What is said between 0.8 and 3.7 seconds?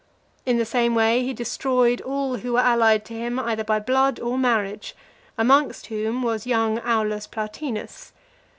way, he destroyed all who were allied to him either